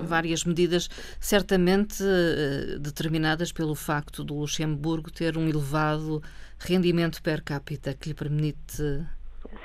Várias 0.00 0.44
medidas, 0.44 0.88
certamente 1.20 2.02
eh, 2.02 2.78
determinadas 2.78 3.52
pelo 3.52 3.74
facto 3.74 4.24
do 4.24 4.34
Luxemburgo 4.34 5.10
ter 5.10 5.36
um 5.36 5.46
elevado 5.46 6.22
rendimento 6.58 7.22
per 7.22 7.42
capita 7.42 7.92
que 7.92 8.08
lhe 8.08 8.14
permite 8.14 9.04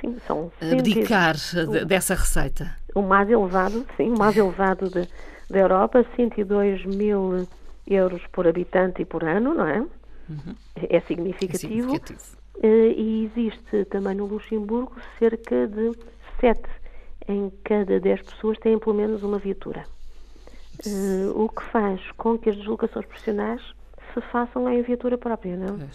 sim, 0.01 0.17
são 0.25 0.51
abdicar 0.61 1.35
dessa 1.85 2.15
receita. 2.15 2.75
O 2.93 3.01
mais 3.01 3.29
elevado, 3.29 3.85
sim, 3.95 4.09
o 4.09 4.17
mais 4.17 4.35
elevado 4.35 4.89
de, 4.89 5.07
da 5.49 5.59
Europa, 5.59 6.05
102 6.15 6.85
mil 6.85 7.47
euros 7.87 8.21
por 8.31 8.47
habitante 8.47 9.01
e 9.01 9.05
por 9.05 9.23
ano, 9.23 9.53
não 9.53 9.67
é? 9.67 9.79
Uhum. 9.79 10.55
É 10.75 10.99
significativo. 11.01 11.55
É 11.55 11.57
significativo. 11.57 12.37
Eh, 12.61 12.93
e 12.97 13.25
existe 13.25 13.85
também 13.85 14.15
no 14.15 14.25
Luxemburgo 14.25 14.95
cerca 15.19 15.67
de 15.67 15.91
7 16.41 16.61
em 17.27 17.51
cada 17.63 17.99
10 17.99 18.21
pessoas 18.21 18.57
têm 18.59 18.79
pelo 18.79 18.95
menos 18.95 19.21
uma 19.21 19.37
viatura. 19.37 19.85
Uh, 20.85 21.43
o 21.43 21.49
que 21.49 21.63
faz 21.63 21.99
com 22.11 22.37
que 22.37 22.49
as 22.49 22.55
deslocações 22.55 23.05
profissionais 23.05 23.61
se 24.13 24.21
façam 24.31 24.69
em 24.69 24.81
viatura 24.81 25.17
própria, 25.17 25.57
não? 25.57 25.75
É. 25.75 25.87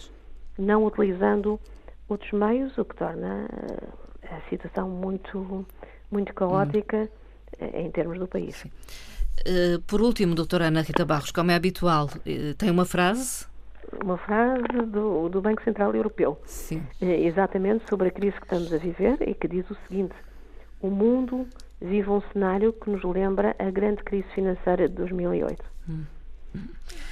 Não 0.57 0.85
utilizando 0.85 1.59
outros 2.07 2.31
meios, 2.33 2.77
o 2.77 2.85
que 2.85 2.95
torna 2.95 3.47
uh, 3.51 4.35
a 4.35 4.49
situação 4.49 4.89
muito, 4.89 5.65
muito 6.11 6.33
caótica 6.33 7.09
hum. 7.59 7.65
em 7.73 7.89
termos 7.91 8.19
do 8.19 8.27
país. 8.27 8.63
Uh, 8.65 9.81
por 9.87 10.01
último, 10.01 10.35
doutora 10.35 10.67
Ana 10.67 10.81
Rita 10.81 11.05
Barros, 11.05 11.31
como 11.31 11.49
é 11.49 11.55
habitual, 11.55 12.09
tem 12.57 12.69
uma 12.69 12.85
frase? 12.85 13.47
Uma 14.03 14.17
frase 14.17 14.63
do, 14.87 15.29
do 15.29 15.41
Banco 15.41 15.63
Central 15.63 15.95
Europeu. 15.95 16.39
Sim. 16.45 16.83
exatamente 17.01 17.87
sobre 17.89 18.09
a 18.09 18.11
crise 18.11 18.35
que 18.37 18.45
estamos 18.45 18.73
a 18.73 18.77
viver 18.77 19.17
e 19.27 19.33
que 19.33 19.47
diz 19.47 19.69
o 19.69 19.77
seguinte 19.87 20.15
o 20.83 20.91
mundo 20.91 21.47
vive 21.81 22.09
um 22.09 22.21
cenário 22.33 22.73
que 22.73 22.89
nos 22.89 23.03
lembra 23.03 23.55
a 23.57 23.71
grande 23.71 24.03
crise 24.03 24.27
financeira 24.35 24.87
de 24.87 24.95
2008. 24.95 25.63
Hum. 25.89 26.03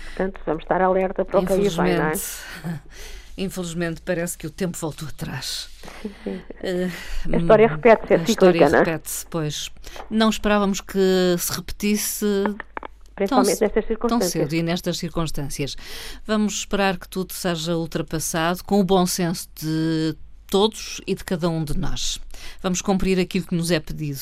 Portanto, 0.05 0.41
vamos 0.45 0.63
estar 0.63 0.81
alerta 0.81 1.23
para 1.23 1.39
o 1.39 1.45
que 1.45 1.53
aí 1.53 1.69
vai, 1.69 1.95
não 1.95 2.05
é? 2.05 2.13
Infelizmente, 3.37 4.01
parece 4.01 4.37
que 4.37 4.45
o 4.45 4.51
tempo 4.51 4.77
voltou 4.77 5.07
atrás. 5.07 5.69
Sim, 6.01 6.11
sim. 6.23 6.35
Uh, 6.35 7.33
a 7.33 7.37
história 7.37 7.67
repete-se, 7.67 8.13
é 8.13 8.17
A 8.17 8.23
história 8.23 8.65
é? 8.65 8.67
repete-se, 8.67 9.25
pois. 9.27 9.71
Não 10.09 10.29
esperávamos 10.29 10.81
que 10.81 11.35
se 11.39 11.51
repetisse 11.53 12.25
Principalmente 13.15 13.57
tão, 13.57 13.67
nestas 13.67 13.85
circunstâncias. 13.85 14.33
Tão 14.33 14.41
cedo 14.41 14.53
e 14.53 14.61
nestas 14.61 14.97
circunstâncias. 14.97 15.75
Vamos 16.27 16.55
esperar 16.55 16.97
que 16.97 17.07
tudo 17.07 17.31
seja 17.31 17.75
ultrapassado 17.77 18.63
com 18.65 18.81
o 18.81 18.83
bom 18.83 19.05
senso 19.05 19.47
de 19.55 20.15
todos 20.47 20.99
e 21.07 21.15
de 21.15 21.23
cada 21.23 21.49
um 21.49 21.63
de 21.63 21.77
nós. 21.77 22.19
Vamos 22.61 22.81
cumprir 22.81 23.19
aquilo 23.19 23.45
que 23.45 23.55
nos 23.55 23.71
é 23.71 23.79
pedido 23.79 24.19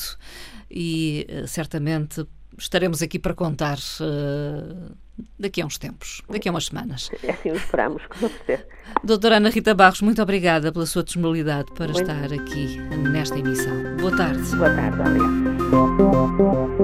e 0.70 1.26
uh, 1.28 1.46
certamente 1.46 2.26
estaremos 2.58 3.02
aqui 3.02 3.18
para 3.18 3.34
contar 3.34 3.78
uh, 4.00 4.94
daqui 5.38 5.60
a 5.62 5.66
uns 5.66 5.78
tempos, 5.78 6.22
daqui 6.28 6.48
a 6.48 6.52
umas 6.52 6.66
semanas. 6.66 7.10
É 7.22 7.32
assim 7.32 7.50
esperamos, 7.50 8.06
com 8.06 8.28
certeza. 8.28 8.66
Doutora 9.04 9.36
Ana 9.36 9.50
Rita 9.50 9.74
Barros, 9.74 10.00
muito 10.02 10.22
obrigada 10.22 10.72
pela 10.72 10.86
sua 10.86 11.02
disponibilidade 11.02 11.72
para 11.72 11.92
muito 11.92 12.00
estar 12.02 12.32
aqui 12.32 12.78
nesta 13.10 13.38
emissão. 13.38 13.96
Boa 13.98 14.16
tarde. 14.16 14.56
Boa 14.56 14.74
tarde, 14.74 15.00
obrigada. 15.00 16.79